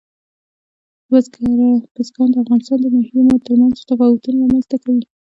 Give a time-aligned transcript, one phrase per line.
[1.95, 5.03] بزګان د افغانستان د ناحیو ترمنځ تفاوتونه رامنځ ته کوي.